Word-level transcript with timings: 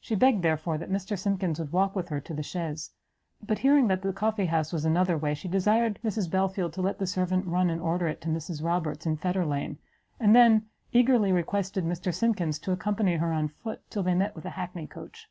She 0.00 0.14
begged, 0.14 0.40
therefore, 0.42 0.78
that 0.78 0.88
Mr. 0.90 1.18
Simkins 1.18 1.58
would 1.58 1.72
walk 1.74 1.94
with 1.94 2.08
her 2.08 2.22
to 2.22 2.32
the 2.32 2.42
chaise; 2.42 2.90
but 3.46 3.58
hearing 3.58 3.88
that 3.88 4.00
the 4.00 4.14
coffee 4.14 4.46
house 4.46 4.72
was 4.72 4.86
another 4.86 5.18
way, 5.18 5.34
she 5.34 5.46
desired 5.46 5.98
Mrs 6.02 6.30
Belfield 6.30 6.72
to 6.72 6.80
let 6.80 6.98
the 6.98 7.06
servant 7.06 7.44
run 7.44 7.68
and 7.68 7.78
order 7.82 8.08
it 8.08 8.22
to 8.22 8.28
Mrs 8.30 8.64
Roberts, 8.64 9.04
in 9.04 9.18
Fetterlane, 9.18 9.76
and 10.18 10.34
then 10.34 10.70
eagerly 10.94 11.32
requested 11.32 11.84
Mr 11.84 12.14
Simkins 12.14 12.58
to 12.60 12.72
accompany 12.72 13.16
her 13.16 13.30
on 13.30 13.48
foot 13.48 13.82
till 13.90 14.02
they 14.02 14.14
met 14.14 14.34
with 14.34 14.46
an 14.46 14.52
hackney 14.52 14.86
coach. 14.86 15.28